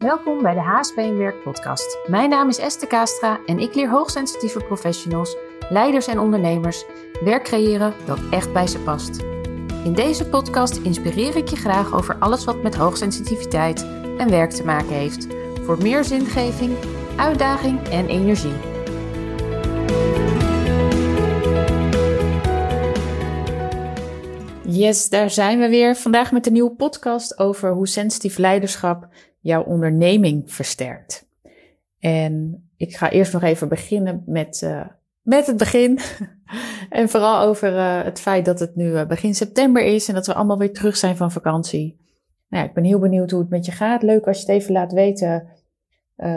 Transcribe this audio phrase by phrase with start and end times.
[0.00, 1.98] Welkom bij de HSP Werk podcast.
[2.06, 5.36] Mijn naam is Esther Kastra en ik leer hoogsensitieve professionals,
[5.68, 6.84] leiders en ondernemers
[7.24, 9.18] werk creëren dat echt bij ze past.
[9.84, 13.82] In deze podcast inspireer ik je graag over alles wat met hoogsensitiviteit
[14.18, 15.26] en werk te maken heeft,
[15.62, 16.76] voor meer zingeving,
[17.16, 18.56] uitdaging en energie.
[24.62, 25.96] Yes, daar zijn we weer.
[25.96, 29.08] Vandaag met een nieuwe podcast over hoe sensitief leiderschap
[29.40, 31.28] jouw onderneming versterkt.
[31.98, 34.86] En ik ga eerst nog even beginnen met, uh,
[35.22, 35.98] met het begin.
[36.90, 40.26] en vooral over uh, het feit dat het nu uh, begin september is en dat
[40.26, 41.98] we allemaal weer terug zijn van vakantie.
[42.48, 44.02] Nou ik ben heel benieuwd hoe het met je gaat.
[44.02, 45.48] Leuk als je het even laat weten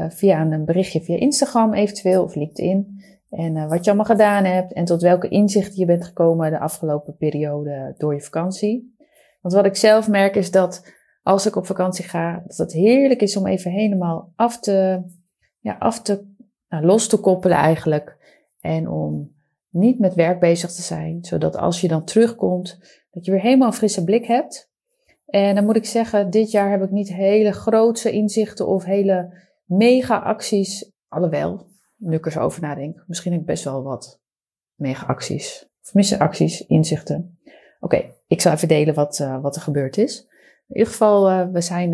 [0.10, 3.04] via een berichtje via Instagram eventueel of LinkedIn.
[3.30, 7.16] En wat je allemaal gedaan hebt en tot welke inzichten je bent gekomen de afgelopen
[7.18, 8.96] periode door je vakantie.
[9.42, 10.94] Want wat ik zelf merk is dat
[11.24, 15.04] als ik op vakantie ga, dat het heerlijk is om even helemaal af te,
[15.60, 16.26] ja, af te,
[16.70, 18.18] nou, los te koppelen eigenlijk.
[18.60, 19.36] En om
[19.70, 22.80] niet met werk bezig te zijn, zodat als je dan terugkomt,
[23.12, 24.72] dat je weer helemaal een frisse blik hebt.
[25.26, 29.38] En dan moet ik zeggen, dit jaar heb ik niet hele grootse inzichten of hele
[29.66, 30.92] mega acties.
[31.08, 34.22] Alhoewel, nu ik er over nadenk, misschien heb ik best wel wat
[34.76, 35.70] mega acties.
[35.84, 37.40] Of missen acties, inzichten.
[37.80, 40.28] Oké, ik zal even delen wat, uh, wat er gebeurd is.
[40.68, 41.92] In ieder geval, uh, we zijn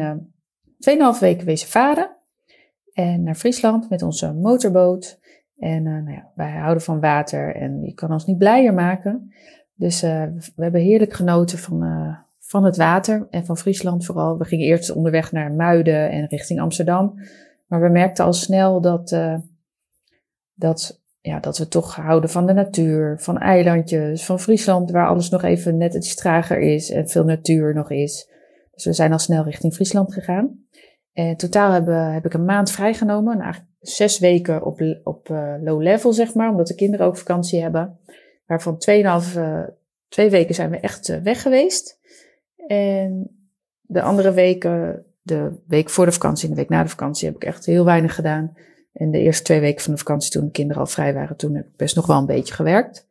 [0.88, 2.18] uh, 2,5 weken wezen varen.
[2.94, 5.20] En naar Friesland met onze motorboot.
[5.58, 9.34] En uh, nou ja, wij houden van water en je kan ons niet blijer maken.
[9.76, 14.38] Dus we hebben heerlijk genoten van, van het water en van Friesland vooral.
[14.38, 17.20] We gingen eerst onderweg naar Muiden en richting Amsterdam.
[17.68, 19.16] Maar we merkten al snel dat,
[20.54, 25.30] dat, ja, dat we toch houden van de natuur, van eilandjes, van Friesland, waar alles
[25.30, 28.30] nog even net iets trager is en veel natuur nog is.
[28.80, 30.64] Dus we zijn al snel richting Friesland gegaan.
[31.14, 33.34] En totaal hebben, heb ik een maand vrijgenomen.
[33.34, 36.50] En eigenlijk zes weken op, op uh, low level, zeg maar.
[36.50, 38.00] Omdat de kinderen ook vakantie hebben.
[38.46, 39.64] Waarvan tweeënhalf, uh,
[40.08, 42.00] twee weken zijn we echt uh, weg geweest.
[42.68, 43.30] En
[43.82, 47.36] de andere weken, de week voor de vakantie en de week na de vakantie, heb
[47.36, 48.54] ik echt heel weinig gedaan.
[48.94, 51.56] En de eerste twee weken van de vakantie, toen de kinderen al vrij waren, toen
[51.56, 53.08] heb ik best nog wel een beetje gewerkt.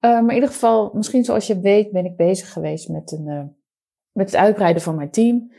[0.00, 3.56] maar in ieder geval, misschien zoals je weet, ben ik bezig geweest met een
[4.12, 5.52] met het uitbreiden van mijn team,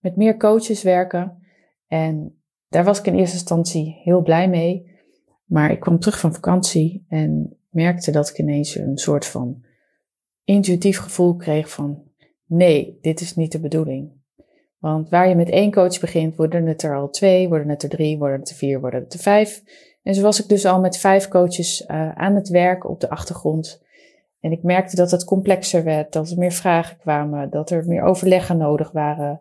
[0.00, 1.38] met meer coaches werken.
[1.86, 4.98] En daar was ik in eerste instantie heel blij mee.
[5.44, 9.64] Maar ik kwam terug van vakantie en merkte dat ik ineens een soort van
[10.44, 12.02] intuïtief gevoel kreeg van
[12.46, 14.12] nee, dit is niet de bedoeling.
[14.78, 17.88] Want waar je met één coach begint, worden het er al twee, worden het er
[17.88, 19.62] drie, worden het er vier, worden het er vijf.
[20.02, 23.10] En zo was ik dus al met vijf coaches uh, aan het werk op de
[23.10, 23.82] achtergrond.
[24.40, 28.02] En ik merkte dat het complexer werd, dat er meer vragen kwamen, dat er meer
[28.02, 29.40] overleggen nodig waren.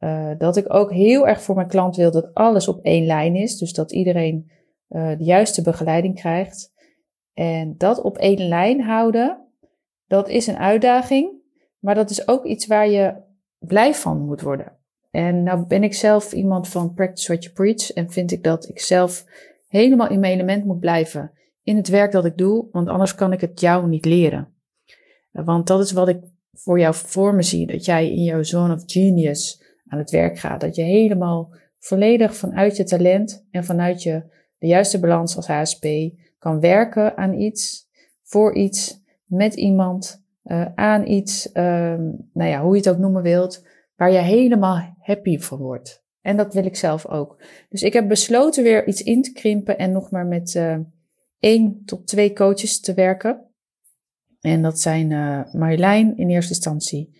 [0.00, 3.34] Uh, dat ik ook heel erg voor mijn klant wil dat alles op één lijn
[3.34, 3.58] is.
[3.58, 4.50] Dus dat iedereen
[4.88, 6.72] uh, de juiste begeleiding krijgt.
[7.34, 9.46] En dat op één lijn houden,
[10.06, 11.30] dat is een uitdaging.
[11.78, 13.14] Maar dat is ook iets waar je
[13.58, 14.72] blij van moet worden.
[15.10, 17.92] En nou ben ik zelf iemand van practice what you preach.
[17.92, 19.24] En vind ik dat ik zelf
[19.68, 21.32] helemaal in mijn element moet blijven
[21.66, 24.48] in het werk dat ik doe, want anders kan ik het jou niet leren.
[25.30, 26.18] Want dat is wat ik
[26.52, 30.38] voor jou voor me zie, dat jij in jouw zone of genius aan het werk
[30.38, 30.60] gaat.
[30.60, 34.22] Dat je helemaal volledig vanuit je talent en vanuit je
[34.58, 35.86] de juiste balans als HSP
[36.38, 37.88] kan werken aan iets,
[38.22, 41.54] voor iets, met iemand, uh, aan iets, uh,
[42.32, 43.66] nou ja, hoe je het ook noemen wilt,
[43.96, 46.04] waar je helemaal happy van wordt.
[46.20, 47.42] En dat wil ik zelf ook.
[47.68, 50.78] Dus ik heb besloten weer iets in te krimpen en nog maar met uh,
[51.38, 53.44] één tot twee coaches te werken.
[54.40, 57.10] En dat zijn uh, Marjolein in eerste instantie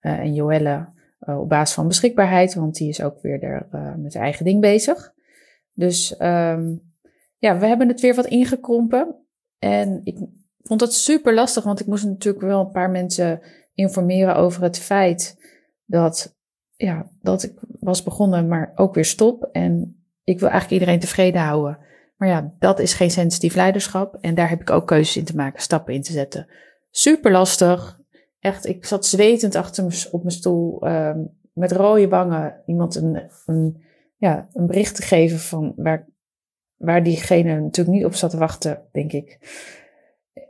[0.00, 0.88] uh, en Joelle
[1.20, 3.66] uh, op basis van beschikbaarheid, want die is ook weer er,
[3.98, 5.12] met haar eigen ding bezig.
[5.72, 6.82] Dus um,
[7.38, 9.14] ja, we hebben het weer wat ingekrompen.
[9.58, 10.18] En ik
[10.58, 13.40] vond dat super lastig, want ik moest natuurlijk wel een paar mensen
[13.74, 15.38] informeren over het feit
[15.84, 16.36] dat,
[16.76, 19.48] ja, dat ik was begonnen, maar ook weer stop.
[19.52, 21.78] En ik wil eigenlijk iedereen tevreden houden.
[22.20, 24.18] Maar ja, dat is geen sensitief leiderschap.
[24.20, 26.46] En daar heb ik ook keuzes in te maken, stappen in te zetten.
[26.90, 28.00] Super lastig.
[28.40, 33.82] Echt, ik zat zwetend achter op mijn stoel, um, met rode wangen, iemand een, een,
[34.16, 36.06] ja, een bericht te geven van waar,
[36.76, 39.38] waar diegene natuurlijk niet op zat te wachten, denk ik.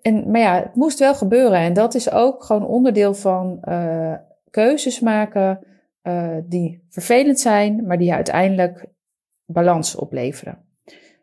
[0.02, 1.58] En, maar ja, het moest wel gebeuren.
[1.58, 4.14] En dat is ook gewoon onderdeel van uh,
[4.50, 5.66] keuzes maken
[6.02, 8.86] uh, die vervelend zijn, maar die uiteindelijk
[9.44, 10.68] balans opleveren.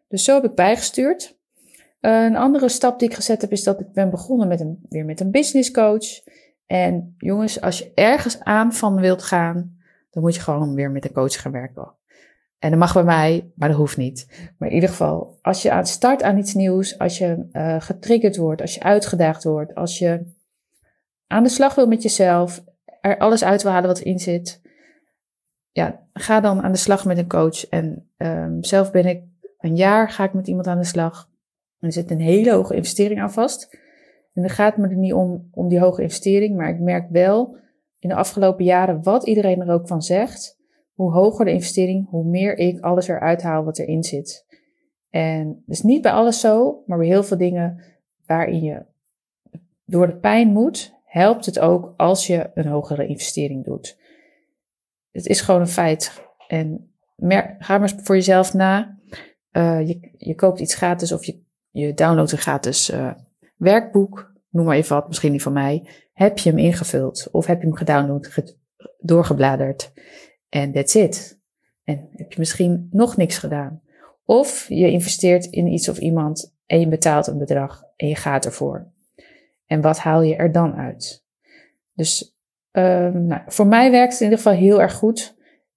[0.08, 1.38] Dus zo heb ik bijgestuurd.
[2.00, 5.06] Een andere stap die ik gezet heb is dat ik ben begonnen met een, weer
[5.06, 6.06] met een business coach.
[6.66, 9.78] En jongens, als je ergens aan van wilt gaan,
[10.10, 11.96] dan moet je gewoon weer met een coach gaan werken.
[12.60, 14.52] En dat mag bij mij, maar dat hoeft niet.
[14.58, 18.38] Maar in ieder geval, als je aan start aan iets nieuws, als je uh, getriggerd
[18.38, 20.36] wordt, als je uitgedaagd wordt, als je
[21.28, 22.64] aan de slag wil met jezelf,
[23.02, 24.62] er alles uit wil halen wat erin zit,
[25.72, 27.68] ja, ga dan aan de slag met een coach.
[27.70, 29.24] En um, zelf ben ik
[29.58, 31.30] een jaar, ga ik met iemand aan de slag.
[31.80, 33.78] En er zit een hele hoge investering aan vast.
[34.34, 37.58] En dan gaat me er niet om, om die hoge investering, maar ik merk wel
[38.00, 40.58] in de afgelopen jaren, wat iedereen er ook van zegt,
[40.94, 44.46] hoe hoger de investering, hoe meer ik alles eruit haal wat erin zit.
[45.10, 47.84] En dus niet bij alles zo, maar bij heel veel dingen
[48.26, 48.86] waarin je
[49.86, 53.98] door de pijn moet, helpt het ook als je een hogere investering doet.
[55.12, 56.22] Het is gewoon een feit.
[56.48, 56.92] En
[57.60, 58.97] ga maar voor jezelf na.
[59.58, 63.12] Uh, je, je koopt iets gratis of je, je downloadt een gratis uh,
[63.56, 64.34] werkboek.
[64.50, 65.90] Noem maar even wat, misschien niet van mij.
[66.14, 68.56] Heb je hem ingevuld of heb je hem gedownload,
[69.00, 69.92] doorgebladerd
[70.50, 71.40] en that's it.
[71.84, 73.82] En heb je misschien nog niks gedaan.
[74.26, 78.46] Of je investeert in iets of iemand en je betaalt een bedrag en je gaat
[78.46, 78.92] ervoor.
[79.66, 81.26] En wat haal je er dan uit?
[81.94, 82.38] Dus
[82.72, 85.36] um, nou, voor mij werkt het in ieder geval heel erg goed.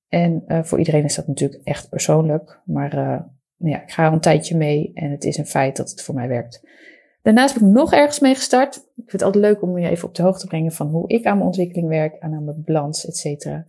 [0.09, 2.61] En uh, voor iedereen is dat natuurlijk echt persoonlijk.
[2.65, 3.29] Maar
[3.69, 6.15] ja, ik ga er een tijdje mee en het is een feit dat het voor
[6.15, 6.69] mij werkt.
[7.23, 8.77] Daarnaast ben ik nog ergens mee gestart.
[8.77, 11.09] Ik vind het altijd leuk om je even op de hoogte te brengen van hoe
[11.09, 13.67] ik aan mijn ontwikkeling werk aan mijn balans, et cetera.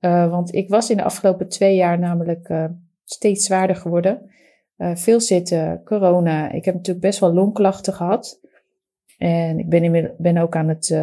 [0.00, 2.64] Uh, want ik was in de afgelopen twee jaar namelijk uh,
[3.04, 4.30] steeds zwaarder geworden.
[4.76, 6.50] Uh, veel zitten, corona.
[6.52, 8.40] Ik heb natuurlijk best wel longklachten gehad.
[9.18, 10.96] En ik ben, ben ook aan het,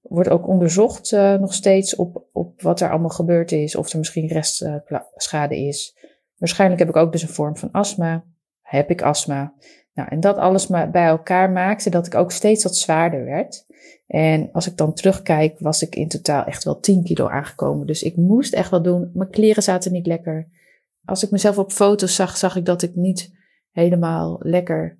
[0.00, 3.76] wordt ook onderzocht nog steeds op, op wat er allemaal gebeurd is.
[3.76, 5.96] Of er misschien restschade is.
[6.36, 8.24] Waarschijnlijk heb ik ook dus een vorm van astma.
[8.62, 9.54] Heb ik astma?
[9.94, 13.66] Nou, en dat alles bij elkaar maakte dat ik ook steeds wat zwaarder werd.
[14.06, 17.86] En als ik dan terugkijk, was ik in totaal echt wel 10 kilo aangekomen.
[17.86, 19.10] Dus ik moest echt wat doen.
[19.14, 20.48] Mijn kleren zaten niet lekker.
[21.04, 23.34] Als ik mezelf op foto's zag, zag ik dat ik niet
[23.70, 24.98] helemaal lekker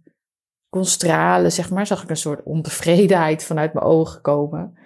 [0.68, 1.86] kon stralen, zeg maar.
[1.86, 4.78] Zag ik een soort ontevredenheid vanuit mijn ogen komen.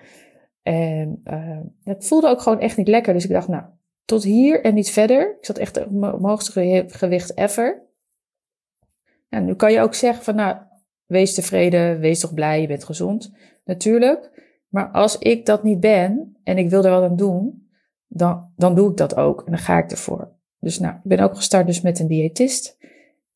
[0.63, 3.13] En uh, het voelde ook gewoon echt niet lekker.
[3.13, 3.65] Dus ik dacht, nou,
[4.11, 5.37] tot hier en niet verder.
[5.39, 7.83] Ik zat echt op mijn hoogste gewicht ever.
[9.29, 10.57] En nu kan je ook zeggen van, nou,
[11.07, 13.33] wees tevreden, wees toch blij, je bent gezond.
[13.65, 14.31] Natuurlijk.
[14.69, 17.69] Maar als ik dat niet ben en ik wil er wat aan doen,
[18.07, 19.43] dan, dan doe ik dat ook.
[19.45, 20.33] En dan ga ik ervoor.
[20.61, 22.79] Dus nou, ik ben ook gestart dus met een diëtist.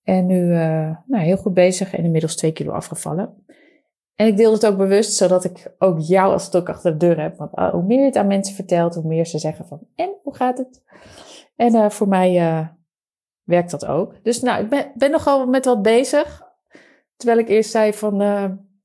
[0.03, 3.45] En nu uh, nou, heel goed bezig en inmiddels twee kilo afgevallen.
[4.15, 7.07] En ik deel het ook bewust, zodat ik ook jou als het ook achter de
[7.07, 7.37] deur heb.
[7.37, 10.15] Want uh, hoe meer je het aan mensen vertelt, hoe meer ze zeggen van, en
[10.23, 10.83] hoe gaat het?
[11.57, 12.69] En uh, voor mij
[13.43, 14.15] werkt dat ook.
[14.23, 16.43] Dus nou, ik ben, ben nogal met wat bezig.
[17.17, 18.21] Terwijl ik eerst zei van,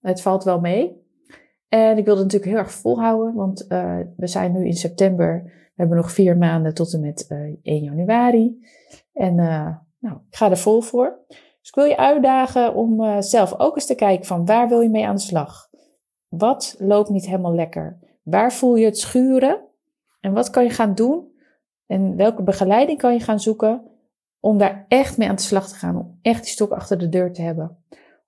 [0.02, 1.08] het valt wel mee.
[1.68, 3.66] En ik wilde natuurlijk heel erg volhouden, want
[4.18, 5.44] we zijn nu in september.
[5.44, 8.60] We hebben nog vier maanden tot en met uh, eh, 1 januari.
[9.14, 9.36] En
[10.00, 11.20] nou, ik ga er vol voor.
[11.70, 14.90] Dus ik wil je uitdagen om zelf ook eens te kijken van waar wil je
[14.90, 15.70] mee aan de slag?
[16.28, 18.00] Wat loopt niet helemaal lekker?
[18.24, 19.62] Waar voel je het schuren?
[20.20, 21.32] En wat kan je gaan doen?
[21.86, 23.84] En welke begeleiding kan je gaan zoeken
[24.40, 27.10] om daar echt mee aan de slag te gaan, om echt die stok achter de
[27.10, 27.78] deur te hebben.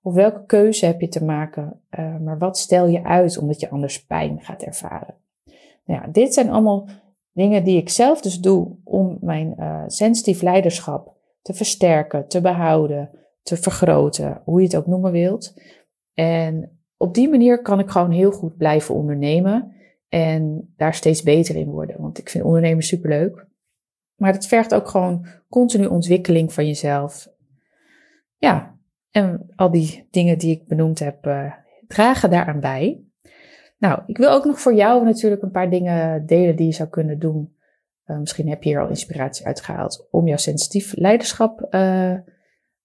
[0.02, 3.70] Of welke keuze heb je te maken, uh, maar wat stel je uit omdat je
[3.70, 5.14] anders pijn gaat ervaren?
[5.84, 6.88] Nou ja, dit zijn allemaal
[7.32, 13.10] dingen die ik zelf dus doe om mijn uh, sensitief leiderschap te versterken, te behouden,
[13.42, 15.54] te vergroten, hoe je het ook noemen wilt.
[16.14, 19.72] En op die manier kan ik gewoon heel goed blijven ondernemen
[20.08, 22.00] en daar steeds beter in worden.
[22.00, 23.46] Want ik vind ondernemen superleuk.
[24.16, 27.28] Maar het vergt ook gewoon continu ontwikkeling van jezelf.
[28.36, 28.78] Ja,
[29.10, 31.52] en al die dingen die ik benoemd heb, uh,
[31.86, 33.04] dragen daaraan bij.
[33.78, 36.88] Nou, ik wil ook nog voor jou natuurlijk een paar dingen delen die je zou
[36.88, 37.56] kunnen doen.
[38.06, 42.18] Uh, misschien heb je hier al inspiratie uitgehaald om jouw sensitief leiderschap uh,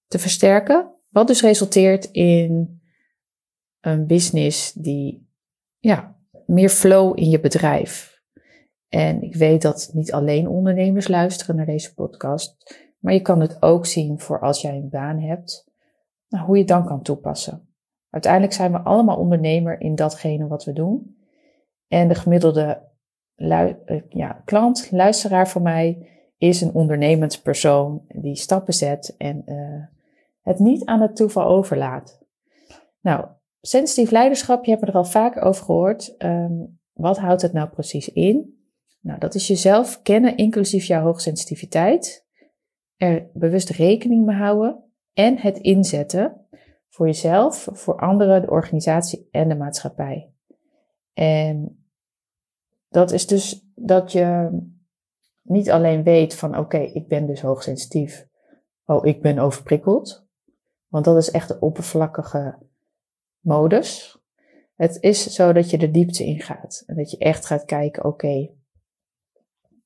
[0.08, 0.96] te versterken.
[1.10, 2.82] Wat dus resulteert in
[3.80, 5.30] een business die
[5.78, 8.22] ja, meer flow in je bedrijf.
[8.88, 13.62] En ik weet dat niet alleen ondernemers luisteren naar deze podcast, maar je kan het
[13.62, 15.72] ook zien voor als jij een baan hebt,
[16.30, 17.68] nou, hoe je het dan kan toepassen.
[18.10, 21.18] Uiteindelijk zijn we allemaal ondernemer in datgene wat we doen.
[21.88, 22.82] En de gemiddelde
[23.36, 23.74] eh,
[24.10, 29.84] ja, klant, luisteraar voor mij, is een ondernemend persoon die stappen zet en uh,
[30.48, 32.20] het niet aan het toeval overlaat.
[33.02, 33.26] Nou,
[33.62, 36.16] sensitief leiderschap, je hebt er al vaker over gehoord.
[36.18, 38.60] Um, wat houdt het nou precies in?
[39.02, 42.26] Nou, dat is jezelf kennen, inclusief jouw hoogsensitiviteit.
[42.96, 46.48] Er bewust rekening mee houden en het inzetten
[46.90, 50.34] voor jezelf, voor anderen, de organisatie en de maatschappij.
[51.14, 51.86] En
[52.90, 54.60] dat is dus dat je
[55.42, 58.28] niet alleen weet van oké, ik ben dus hoogsensitief.
[58.86, 60.27] Oh, ik ben overprikkeld.
[60.88, 62.58] Want dat is echt de oppervlakkige
[63.40, 64.20] modus.
[64.76, 66.84] Het is zo dat je de diepte ingaat.
[66.86, 68.50] En dat je echt gaat kijken, oké,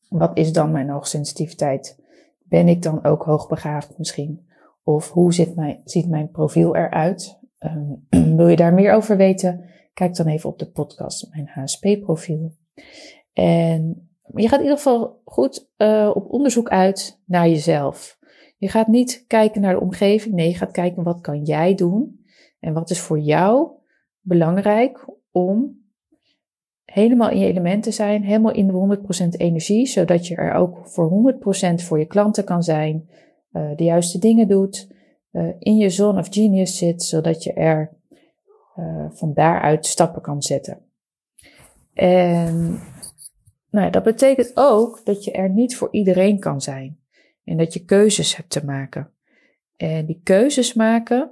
[0.09, 1.99] wat is dan mijn hoogsensitiviteit?
[2.43, 4.49] Ben ik dan ook hoogbegaafd misschien?
[4.83, 7.39] Of hoe ziet mijn, ziet mijn profiel eruit?
[7.59, 9.69] Um, wil je daar meer over weten?
[9.93, 12.55] Kijk dan even op de podcast, mijn HSP-profiel.
[13.33, 18.19] En je gaat in ieder geval goed uh, op onderzoek uit naar jezelf.
[18.61, 20.35] Je gaat niet kijken naar de omgeving.
[20.35, 22.25] Nee, je gaat kijken wat kan jij doen.
[22.59, 23.71] En wat is voor jou
[24.19, 25.83] belangrijk om
[26.85, 28.23] helemaal in je element te zijn.
[28.23, 28.97] Helemaal in de
[29.33, 29.85] 100% energie.
[29.85, 31.33] Zodat je er ook voor
[31.79, 33.09] 100% voor je klanten kan zijn.
[33.53, 34.91] Uh, de juiste dingen doet.
[35.31, 37.03] Uh, in je zone of genius zit.
[37.03, 37.97] Zodat je er
[38.75, 40.85] uh, van daaruit stappen kan zetten.
[41.93, 42.79] En
[43.69, 47.00] nou, dat betekent ook dat je er niet voor iedereen kan zijn.
[47.51, 49.13] En dat je keuzes hebt te maken.
[49.75, 51.31] En die keuzes maken,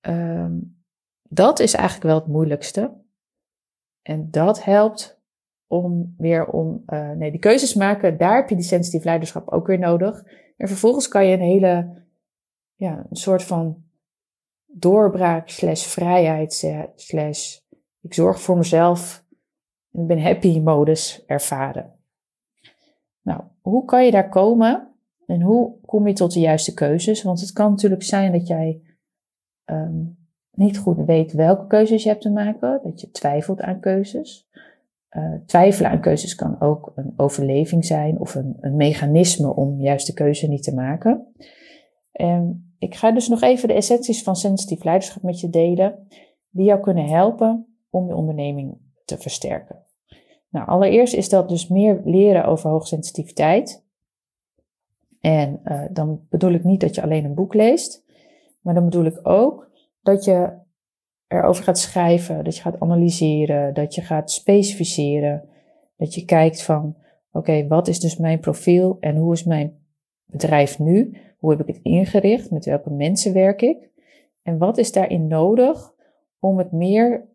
[0.00, 0.82] um,
[1.22, 3.02] dat is eigenlijk wel het moeilijkste.
[4.02, 5.22] En dat helpt
[5.66, 9.66] om weer om, uh, nee, die keuzes maken, daar heb je die sensitief leiderschap ook
[9.66, 10.22] weer nodig.
[10.56, 12.02] En vervolgens kan je een hele,
[12.74, 13.84] ja, een soort van
[14.66, 16.52] doorbraak slash vrijheid
[16.94, 17.58] slash
[18.00, 19.24] ik zorg voor mezelf
[19.92, 21.98] en ik ben happy modus ervaren.
[23.22, 24.93] Nou, hoe kan je daar komen?
[25.26, 27.22] En hoe kom je tot de juiste keuzes?
[27.22, 28.80] Want het kan natuurlijk zijn dat jij
[29.64, 30.16] um,
[30.50, 34.48] niet goed weet welke keuzes je hebt te maken, dat je twijfelt aan keuzes.
[35.10, 40.06] Uh, twijfelen aan keuzes kan ook een overleving zijn of een, een mechanisme om juist
[40.06, 41.26] de keuze niet te maken.
[42.12, 46.06] En ik ga dus nog even de essenties van sensitief leiderschap met je delen,
[46.50, 49.82] die jou kunnen helpen om je onderneming te versterken.
[50.48, 53.83] Nou, allereerst is dat dus meer leren over hoogsensitiviteit.
[55.24, 58.04] En uh, dan bedoel ik niet dat je alleen een boek leest,
[58.60, 60.52] maar dan bedoel ik ook dat je
[61.26, 65.48] erover gaat schrijven, dat je gaat analyseren, dat je gaat specificeren,
[65.96, 66.96] dat je kijkt van,
[67.32, 69.78] oké, wat is dus mijn profiel en hoe is mijn
[70.24, 71.16] bedrijf nu?
[71.38, 72.50] Hoe heb ik het ingericht?
[72.50, 73.90] Met welke mensen werk ik?
[74.42, 75.92] En wat is daarin nodig
[76.38, 77.28] om het meer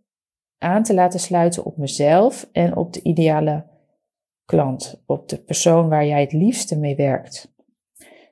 [0.57, 3.65] aan te laten sluiten op mezelf en op de ideale
[4.45, 7.57] klant, op de persoon waar jij het liefste mee werkt?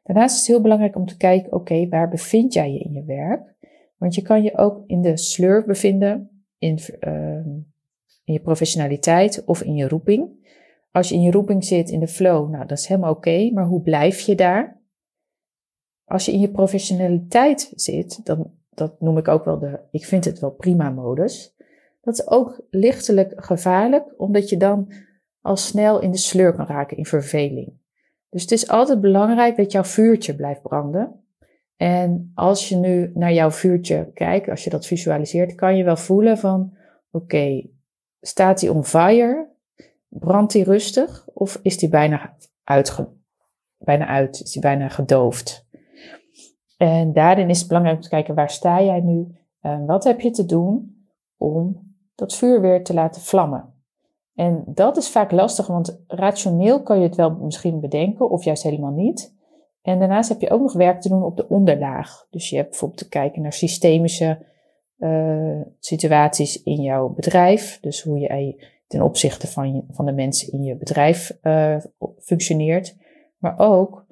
[0.07, 3.03] Daarnaast is het heel belangrijk om te kijken, oké, waar bevind jij je in je
[3.03, 3.55] werk?
[3.97, 7.45] Want je kan je ook in de slurf bevinden, in, uh,
[8.23, 10.49] in je professionaliteit of in je roeping.
[10.91, 13.65] Als je in je roeping zit, in de flow, nou, dat is helemaal oké, maar
[13.65, 14.81] hoe blijf je daar?
[16.05, 20.25] Als je in je professionaliteit zit, dan, dat noem ik ook wel de, ik vind
[20.25, 21.55] het wel prima modus.
[22.01, 24.91] Dat is ook lichtelijk gevaarlijk, omdat je dan
[25.41, 27.73] al snel in de sleur kan raken, in verveling.
[28.29, 31.21] Dus het is altijd belangrijk dat jouw vuurtje blijft branden.
[31.75, 35.97] En als je nu naar jouw vuurtje kijkt, als je dat visualiseert, kan je wel
[35.97, 36.77] voelen van,
[37.11, 37.67] oké,
[38.21, 39.47] staat hij on fire?
[40.07, 41.27] Brandt hij rustig?
[41.33, 43.09] Of is hij bijna, uitge,
[43.77, 44.41] bijna uit?
[44.41, 45.65] Is hij bijna gedoofd?
[46.77, 49.35] En daarin is het belangrijk om te kijken, waar sta jij nu?
[49.59, 50.97] En wat heb je te doen
[51.37, 51.81] om
[52.15, 53.76] dat vuur weer te laten vlammen?
[54.37, 58.63] En dat is vaak lastig, want rationeel kan je het wel misschien bedenken, of juist
[58.63, 59.35] helemaal niet.
[59.81, 62.27] En daarnaast heb je ook nog werk te doen op de onderlaag.
[62.29, 64.45] Dus je hebt bijvoorbeeld te kijken naar systemische
[64.97, 67.79] uh, situaties in jouw bedrijf.
[67.81, 71.77] Dus hoe je ten opzichte van, van de mensen in je bedrijf uh,
[72.19, 72.95] functioneert.
[73.37, 74.05] Maar ook,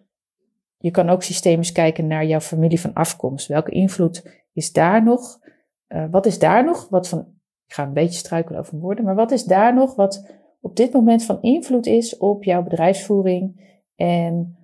[0.78, 3.48] je kan ook systemisch kijken naar jouw familie van afkomst.
[3.48, 5.40] Welke invloed is daar nog?
[5.88, 6.90] Uh, wat is daar nog?
[6.90, 7.35] Wat van,
[7.68, 10.94] ik ga een beetje struikelen over woorden, maar wat is daar nog wat op dit
[10.94, 14.58] moment van invloed is op jouw bedrijfsvoering en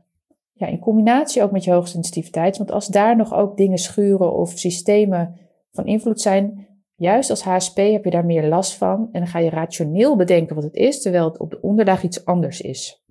[0.61, 2.57] ja, in combinatie ook met je hoogsensitiviteit.
[2.57, 5.39] Want als daar nog ook dingen schuren of systemen
[5.71, 9.09] van invloed zijn, juist als HSP heb je daar meer last van.
[9.11, 12.25] En dan ga je rationeel bedenken wat het is, terwijl het op de onderlaag iets
[12.25, 13.03] anders is.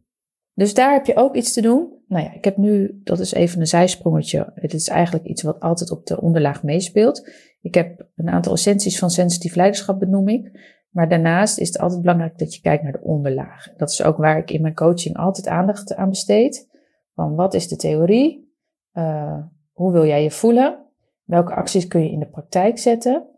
[0.54, 1.92] Dus daar heb je ook iets te doen.
[2.06, 4.52] Nou ja, ik heb nu, dat is even een zijsprongetje.
[4.54, 7.30] Het is eigenlijk iets wat altijd op de onderlaag meespeelt.
[7.61, 10.79] Ik heb een aantal essenties van sensitief leiderschap benoem ik.
[10.90, 13.69] Maar daarnaast is het altijd belangrijk dat je kijkt naar de onderlaag.
[13.76, 16.69] Dat is ook waar ik in mijn coaching altijd aandacht aan besteed.
[17.14, 18.55] Van wat is de theorie?
[18.93, 19.38] Uh,
[19.73, 20.87] hoe wil jij je voelen?
[21.25, 23.29] Welke acties kun je in de praktijk zetten?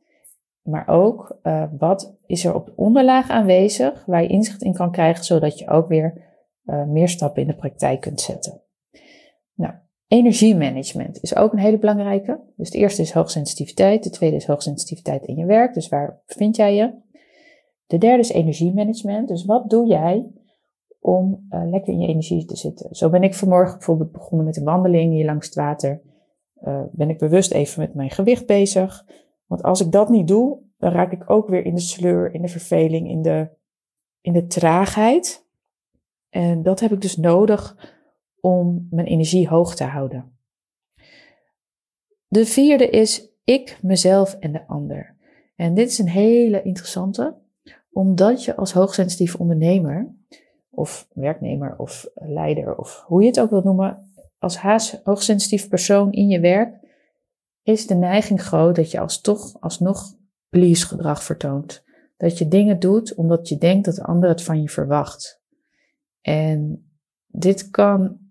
[0.62, 4.92] Maar ook uh, wat is er op de onderlaag aanwezig waar je inzicht in kan
[4.92, 6.30] krijgen, zodat je ook weer
[6.64, 8.61] uh, meer stappen in de praktijk kunt zetten.
[10.12, 12.40] Energiemanagement is ook een hele belangrijke.
[12.56, 16.56] Dus de eerste is hoogsensitiviteit, de tweede is hoogsensitiviteit in je werk, dus waar bevind
[16.56, 16.94] jij je?
[17.86, 20.32] De derde is energiemanagement, dus wat doe jij
[21.00, 22.94] om uh, lekker in je energie te zitten.
[22.94, 26.02] Zo ben ik vanmorgen bijvoorbeeld begonnen met een wandeling hier langs het water.
[26.62, 29.06] Uh, ben ik bewust even met mijn gewicht bezig.
[29.46, 32.42] Want als ik dat niet doe, dan raak ik ook weer in de sleur, in
[32.42, 33.48] de verveling, in de,
[34.20, 35.46] in de traagheid.
[36.28, 37.76] En dat heb ik dus nodig
[38.42, 40.36] om mijn energie hoog te houden.
[42.28, 45.16] De vierde is ik, mezelf en de ander.
[45.56, 47.36] En dit is een hele interessante,
[47.92, 50.14] omdat je als hoogsensitieve ondernemer,
[50.70, 54.60] of werknemer, of leider, of hoe je het ook wilt noemen, als
[55.04, 56.80] hoogsensitief persoon in je werk,
[57.62, 60.16] is de neiging groot dat je als toch alsnog
[60.48, 61.84] please gedrag vertoont.
[62.16, 65.42] Dat je dingen doet omdat je denkt dat de ander het van je verwacht.
[66.20, 66.90] En
[67.26, 68.21] dit kan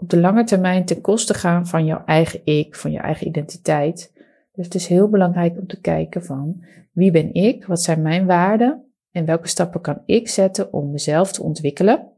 [0.00, 4.12] op de lange termijn ten koste gaan van jouw eigen ik, van je eigen identiteit.
[4.52, 8.26] Dus het is heel belangrijk om te kijken van wie ben ik, wat zijn mijn
[8.26, 12.12] waarden en welke stappen kan ik zetten om mezelf te ontwikkelen.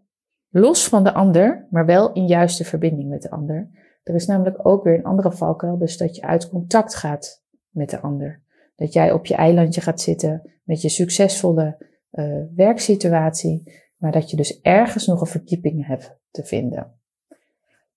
[0.49, 3.71] Los van de ander, maar wel in juiste verbinding met de ander.
[4.03, 7.91] Er is namelijk ook weer een andere valkuil, dus dat je uit contact gaat met
[7.91, 8.43] de ander.
[8.77, 14.37] Dat jij op je eilandje gaat zitten met je succesvolle uh, werksituatie, maar dat je
[14.37, 17.01] dus ergens nog een verdieping hebt te vinden.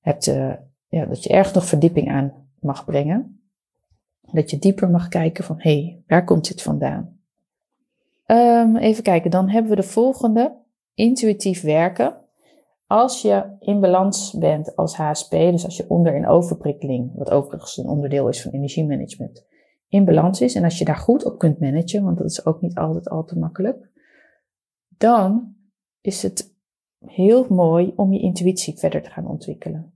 [0.06, 0.54] Hebt, uh,
[0.88, 3.40] ja, dat je ergens nog verdieping aan mag brengen.
[4.22, 7.20] Dat je dieper mag kijken van, hé, hey, waar komt dit vandaan?
[8.26, 10.56] Um, even kijken, dan hebben we de volgende.
[10.94, 12.16] Intuïtief werken.
[12.88, 17.78] Als je in balans bent als HSP, dus als je onder- en overprikkeling, wat overigens
[17.78, 19.46] een onderdeel is van energiemanagement,
[19.88, 22.62] in balans is en als je daar goed op kunt managen, want dat is ook
[22.62, 23.90] niet altijd al te makkelijk,
[24.98, 25.56] dan
[26.02, 26.54] is het
[27.06, 29.95] heel mooi om je intuïtie verder te gaan ontwikkelen.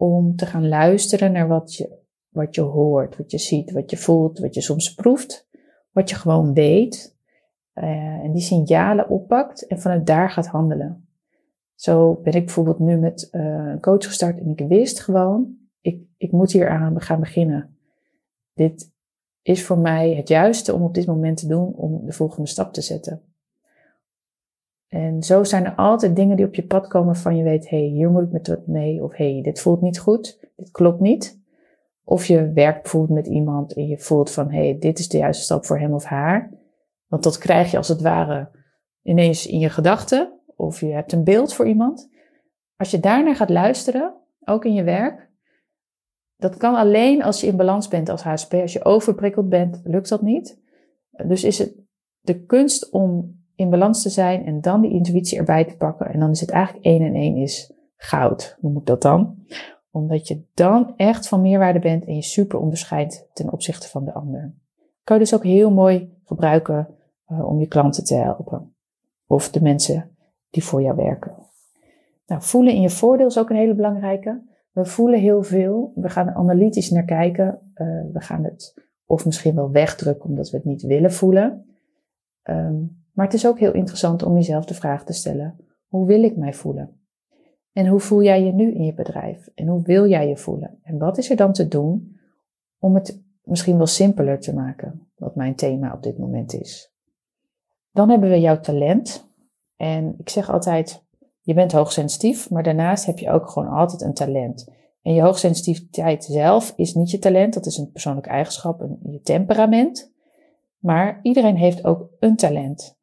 [0.00, 3.96] Om te gaan luisteren naar wat je, wat je hoort, wat je ziet, wat je
[3.96, 5.48] voelt, wat je soms proeft,
[5.92, 7.16] wat je gewoon weet.
[7.74, 7.84] Uh,
[8.24, 11.08] en die signalen oppakt en vanuit daar gaat handelen.
[11.74, 16.02] Zo ben ik bijvoorbeeld nu met uh, een coach gestart en ik wist gewoon, ik,
[16.16, 17.76] ik moet hier aan gaan beginnen.
[18.54, 18.92] Dit
[19.42, 22.72] is voor mij het juiste om op dit moment te doen om de volgende stap
[22.72, 23.22] te zetten.
[24.88, 27.78] En zo zijn er altijd dingen die op je pad komen van je weet, hé,
[27.78, 29.02] hey, hier moet ik met wat mee.
[29.02, 31.40] Of hé, hey, dit voelt niet goed, dit klopt niet.
[32.04, 35.18] Of je werkt bijvoorbeeld met iemand en je voelt van, hé, hey, dit is de
[35.18, 36.50] juiste stap voor hem of haar.
[37.06, 38.50] Want dat krijg je als het ware
[39.02, 42.10] ineens in je gedachten of je hebt een beeld voor iemand.
[42.76, 45.30] Als je daarnaar gaat luisteren, ook in je werk,
[46.36, 48.52] dat kan alleen als je in balans bent als HSP.
[48.52, 50.60] Als je overprikkeld bent, lukt dat niet.
[51.26, 51.74] Dus is het
[52.20, 56.06] de kunst om in balans te zijn en dan die intuïtie erbij te pakken.
[56.12, 59.36] En dan is het eigenlijk één en één is goud, noem ik dat dan.
[59.90, 64.12] Omdat je dan echt van meerwaarde bent en je super onderscheidt ten opzichte van de
[64.12, 64.54] ander.
[65.04, 66.88] Kan je dus ook heel mooi gebruiken
[67.28, 68.74] uh, om je klanten te helpen.
[69.26, 70.16] Of de mensen
[70.50, 71.36] die voor jou werken.
[72.26, 74.42] Nou, voelen in je voordeel is ook een hele belangrijke.
[74.72, 75.92] We voelen heel veel.
[75.94, 77.72] We gaan er analytisch naar kijken.
[77.74, 78.74] Uh, we gaan het
[79.06, 81.66] of misschien wel wegdrukken omdat we het niet willen voelen.
[82.42, 86.22] Um, maar het is ook heel interessant om jezelf de vraag te stellen: hoe wil
[86.22, 87.00] ik mij voelen?
[87.72, 89.48] En hoe voel jij je nu in je bedrijf?
[89.54, 90.78] En hoe wil jij je voelen?
[90.82, 92.18] En wat is er dan te doen
[92.78, 96.92] om het misschien wel simpeler te maken, wat mijn thema op dit moment is?
[97.92, 99.30] Dan hebben we jouw talent.
[99.76, 101.04] En ik zeg altijd,
[101.40, 104.72] je bent hoogsensitief, maar daarnaast heb je ook gewoon altijd een talent.
[105.02, 109.20] En je hoogsensitiviteit zelf is niet je talent, dat is een persoonlijke eigenschap, een, je
[109.20, 110.12] temperament.
[110.78, 112.97] Maar iedereen heeft ook een talent.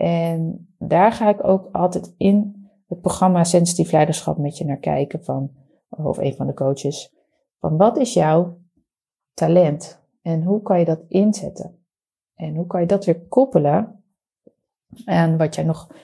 [0.00, 5.24] En daar ga ik ook altijd in het programma Sensitief Leiderschap met je naar kijken
[5.24, 5.50] van,
[5.88, 7.14] of een van de coaches,
[7.58, 8.58] van wat is jouw
[9.34, 10.02] talent?
[10.22, 11.78] En hoe kan je dat inzetten?
[12.34, 14.02] En hoe kan je dat weer koppelen
[15.04, 15.94] aan wat jij nog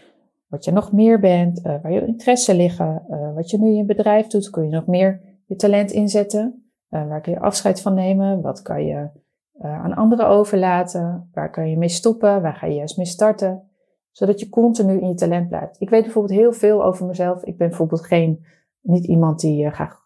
[0.46, 3.76] wat je nog meer bent, uh, waar je interesse liggen, uh, wat je nu in
[3.76, 7.80] je bedrijf doet, kun je nog meer je talent inzetten, uh, waar kun je afscheid
[7.80, 9.24] van nemen, wat kan je
[9.60, 13.70] aan anderen overlaten, waar kan je mee stoppen, waar ga je juist mee starten,
[14.16, 15.80] zodat je continu in je talent blijft.
[15.80, 17.44] Ik weet bijvoorbeeld heel veel over mezelf.
[17.44, 18.44] Ik ben bijvoorbeeld geen,
[18.80, 20.04] niet iemand die graag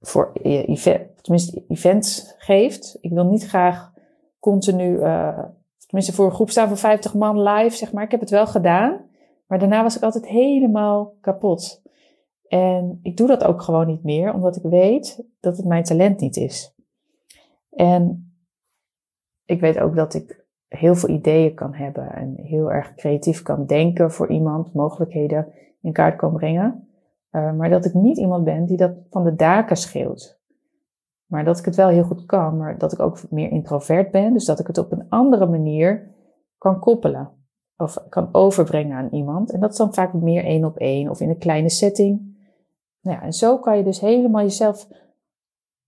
[0.00, 2.96] voor event, tenminste events geeft.
[3.00, 3.92] Ik wil niet graag
[4.38, 4.98] continu,
[5.76, 8.04] tenminste voor een groep staan van 50 man live, zeg maar.
[8.04, 9.00] Ik heb het wel gedaan.
[9.46, 11.82] Maar daarna was ik altijd helemaal kapot.
[12.48, 16.20] En ik doe dat ook gewoon niet meer, omdat ik weet dat het mijn talent
[16.20, 16.74] niet is.
[17.70, 18.32] En
[19.44, 20.37] ik weet ook dat ik
[20.68, 25.92] heel veel ideeën kan hebben en heel erg creatief kan denken voor iemand, mogelijkheden in
[25.92, 26.88] kaart kan brengen.
[27.32, 30.40] Uh, maar dat ik niet iemand ben die dat van de daken schreeuwt.
[31.26, 34.32] Maar dat ik het wel heel goed kan, maar dat ik ook meer introvert ben,
[34.32, 36.14] dus dat ik het op een andere manier
[36.58, 37.36] kan koppelen.
[37.76, 39.52] of kan overbrengen aan iemand.
[39.52, 42.36] En dat is dan vaak meer één op één of in een kleine setting.
[43.00, 44.88] Nou ja, en zo kan je dus helemaal jezelf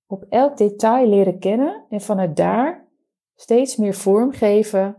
[0.06, 2.88] op elk detail leren kennen en vanuit daar
[3.40, 4.96] steeds meer vormgeven.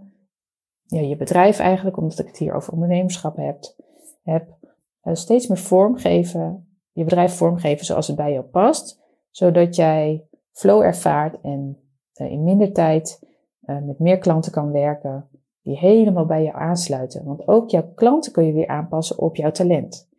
[0.86, 3.76] Ja, je bedrijf eigenlijk, omdat ik het hier over ondernemerschap heb,
[4.24, 4.58] heb
[5.04, 10.82] uh, steeds meer vormgeven, je bedrijf vormgeven zoals het bij jou past, zodat jij flow
[10.82, 11.78] ervaart en
[12.16, 13.20] uh, in minder tijd
[13.66, 15.30] uh, met meer klanten kan werken
[15.62, 17.26] die helemaal bij jou aansluiten.
[17.26, 20.10] Want ook jouw klanten kun je weer aanpassen op jouw talent.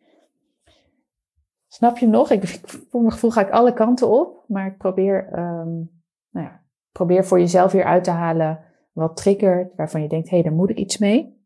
[1.67, 2.31] Snap je nog?
[2.31, 2.47] Ik,
[2.89, 6.62] voor mijn gevoel ga ik alle kanten op, maar ik probeer, um, nou ja,
[6.93, 8.59] probeer voor jezelf weer uit te halen
[8.91, 11.41] wat triggert, waarvan je denkt, hé, hey, daar moet ik iets mee.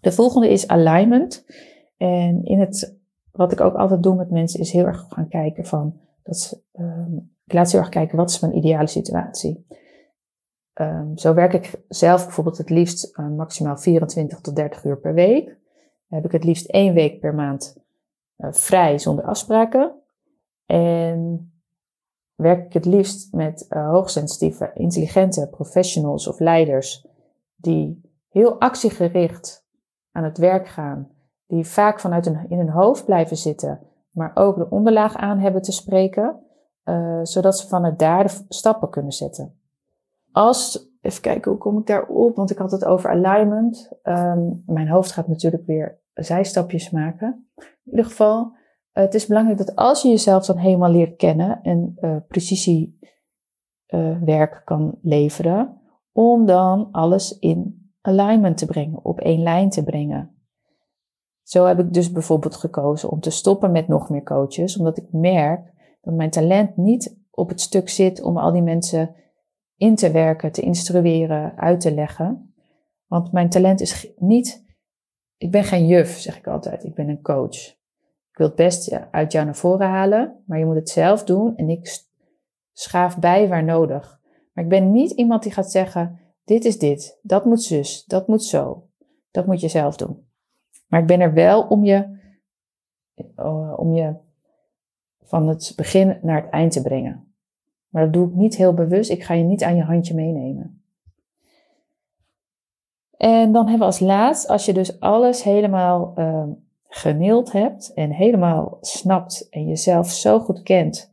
[0.00, 1.46] De volgende is alignment.
[1.96, 2.98] En in het,
[3.30, 6.60] wat ik ook altijd doe met mensen, is heel erg gaan kijken van, dat ze,
[6.72, 9.66] um, ik laat ze heel erg kijken, wat is mijn ideale situatie?
[10.80, 15.14] Um, zo werk ik zelf bijvoorbeeld het liefst uh, maximaal 24 tot 30 uur per
[15.14, 15.56] week.
[16.08, 17.76] Heb ik het liefst één week per maand
[18.38, 19.94] uh, vrij zonder afspraken.
[20.66, 21.50] En
[22.36, 27.06] werk ik het liefst met uh, hoogsensitieve, intelligente professionals of leiders
[27.56, 29.66] die heel actiegericht
[30.12, 31.10] aan het werk gaan,
[31.46, 35.62] die vaak vanuit hun, in hun hoofd blijven zitten, maar ook de onderlaag aan hebben
[35.62, 36.40] te spreken,
[37.22, 39.60] zodat ze vanuit daar de stappen kunnen zetten
[40.36, 43.90] als, even kijken hoe kom ik daarop, want ik had het over alignment.
[44.02, 47.48] Um, mijn hoofd gaat natuurlijk weer zijstapjes maken.
[47.56, 48.55] In ieder geval,
[49.02, 54.64] het is belangrijk dat als je jezelf dan helemaal leert kennen en uh, precisiewerk uh,
[54.64, 55.80] kan leveren,
[56.12, 60.30] om dan alles in alignment te brengen, op één lijn te brengen.
[61.42, 65.12] Zo heb ik dus bijvoorbeeld gekozen om te stoppen met nog meer coaches, omdat ik
[65.12, 69.14] merk dat mijn talent niet op het stuk zit om al die mensen
[69.76, 72.54] in te werken, te instrueren, uit te leggen.
[73.06, 74.64] Want mijn talent is niet,
[75.36, 77.75] ik ben geen juf, zeg ik altijd, ik ben een coach.
[78.36, 81.56] Ik wil het best uit jou naar voren halen, maar je moet het zelf doen
[81.56, 82.04] en ik
[82.72, 84.20] schaaf bij waar nodig.
[84.52, 88.28] Maar ik ben niet iemand die gaat zeggen, dit is dit, dat moet zus, dat
[88.28, 88.88] moet zo.
[89.30, 90.28] Dat moet je zelf doen.
[90.88, 92.18] Maar ik ben er wel om je,
[93.34, 94.14] eh, om je
[95.22, 97.34] van het begin naar het eind te brengen.
[97.88, 99.10] Maar dat doe ik niet heel bewust.
[99.10, 100.82] Ik ga je niet aan je handje meenemen.
[103.16, 106.44] En dan hebben we als laatst, als je dus alles helemaal uh,
[106.96, 111.10] geneeld hebt en helemaal snapt en jezelf zo goed kent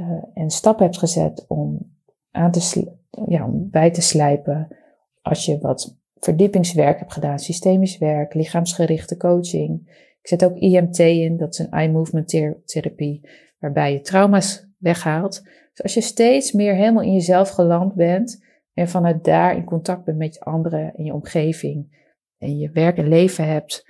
[0.00, 1.92] uh, en stappen hebt gezet om,
[2.30, 2.94] aan te
[3.26, 4.76] ja, om bij te slijpen.
[5.22, 9.88] Als je wat verdiepingswerk hebt gedaan, systemisch werk, lichaamsgerichte coaching.
[10.20, 12.28] Ik zet ook IMT in, dat is een eye movement
[12.64, 15.42] therapie, waarbij je trauma's weghaalt.
[15.42, 20.04] Dus als je steeds meer helemaal in jezelf geland bent en vanuit daar in contact
[20.04, 21.98] bent met je anderen en je omgeving
[22.38, 23.89] en je werk en leven hebt,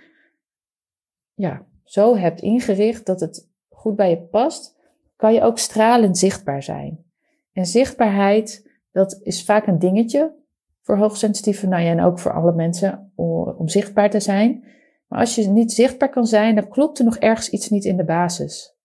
[1.41, 4.79] ja, zo hebt ingericht dat het goed bij je past,
[5.17, 7.05] kan je ook stralend zichtbaar zijn.
[7.53, 10.35] En zichtbaarheid, dat is vaak een dingetje
[10.81, 14.65] voor hoogsensitieve, nou ja, en ook voor alle mensen om, zichtbaar te zijn.
[15.07, 17.97] Maar als je niet zichtbaar kan zijn, dan klopt er nog ergens iets niet in
[17.97, 18.77] de basis.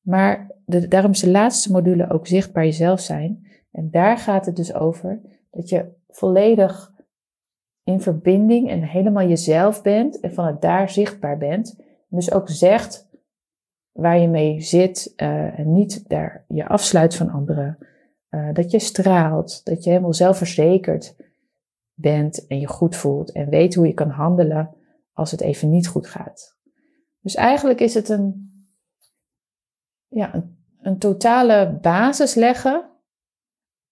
[0.00, 3.46] Maar de, daarom is de laatste module ook zichtbaar jezelf zijn.
[3.72, 6.94] En daar gaat het dus over dat je volledig
[7.86, 11.74] in verbinding en helemaal jezelf bent en vanuit daar zichtbaar bent.
[11.78, 13.08] En dus ook zegt
[13.92, 17.78] waar je mee zit uh, en niet daar je afsluit van anderen.
[18.30, 21.16] Uh, dat je straalt, dat je helemaal zelfverzekerd
[21.94, 24.74] bent en je goed voelt en weet hoe je kan handelen
[25.12, 26.56] als het even niet goed gaat.
[27.20, 28.52] Dus eigenlijk is het een,
[30.08, 30.44] ja,
[30.80, 32.90] een totale basis leggen.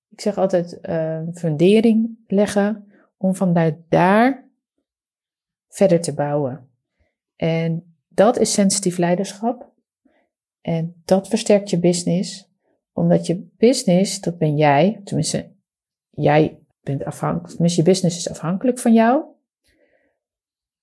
[0.09, 2.89] Ik zeg altijd uh, fundering leggen
[3.25, 4.51] om vanuit daar
[5.69, 6.71] verder te bouwen.
[7.37, 9.73] En dat is sensitief leiderschap.
[10.61, 12.51] En dat versterkt je business,
[12.93, 15.53] omdat je business, dat ben jij, tenminste,
[16.11, 19.25] jij bent afhankelijk, tenminste, je business is afhankelijk van jou.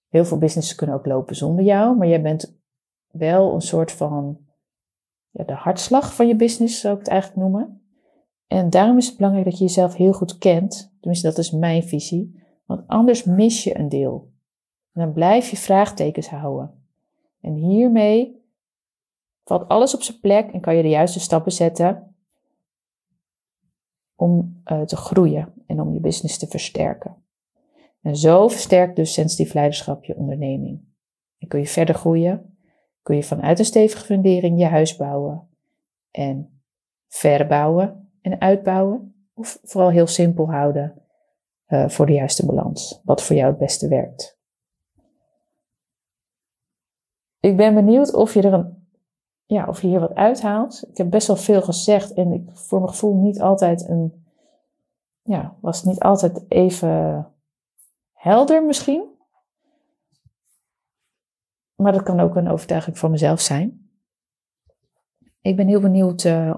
[0.08, 2.60] Heel veel businesses kunnen ook lopen zonder jou, maar jij bent
[3.08, 4.40] wel een soort van
[5.30, 7.82] ja, de hartslag van je business, zou ik het eigenlijk noemen.
[8.48, 10.91] En daarom is het belangrijk dat je jezelf heel goed kent.
[11.02, 12.44] Tenminste, dat is mijn visie.
[12.66, 14.32] Want anders mis je een deel.
[14.94, 16.86] En dan blijf je vraagtekens houden.
[17.42, 18.46] En hiermee
[19.44, 22.16] valt alles op zijn plek en kan je de juiste stappen zetten
[24.16, 27.24] om uh, te groeien en om je business te versterken.
[28.02, 30.82] En zo versterkt dus sensitief leiderschap je onderneming.
[31.38, 32.52] En kun je verder groeien
[33.02, 35.48] kun je vanuit een stevige fundering je huis bouwen
[36.12, 36.62] en
[37.08, 39.21] verbouwen en uitbouwen.
[39.34, 41.02] Of vooral heel simpel houden.
[41.68, 43.02] uh, voor de juiste balans.
[43.04, 44.40] Wat voor jou het beste werkt.
[47.40, 48.88] Ik ben benieuwd of je er een,
[49.46, 50.88] ja, of je hier wat uithaalt.
[50.90, 54.26] Ik heb best wel veel gezegd en ik voor mijn gevoel niet altijd een,
[55.22, 57.28] ja, was niet altijd even
[58.14, 59.10] helder misschien.
[61.76, 63.90] Maar dat kan ook een overtuiging van mezelf zijn.
[65.42, 66.58] Ik ben heel benieuwd uh,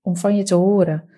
[0.00, 1.08] om van je te horen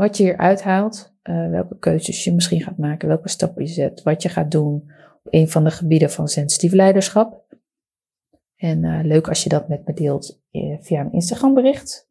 [0.00, 4.02] wat je hier uithaalt, uh, welke keuzes je misschien gaat maken, welke stappen je zet,
[4.02, 4.74] wat je gaat doen
[5.24, 7.44] op een van de gebieden van sensitief leiderschap.
[8.56, 10.40] En uh, leuk als je dat met me deelt
[10.80, 12.08] via een Instagram bericht,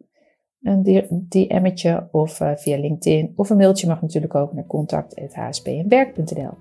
[0.62, 0.84] een
[1.30, 6.54] DM'tje of via LinkedIn of een mailtje mag natuurlijk ook naar contact.hspnwerk.nl.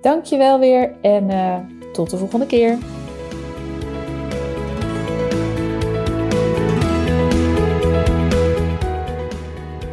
[0.00, 1.28] Dankjewel weer en
[1.92, 2.78] tot de volgende keer.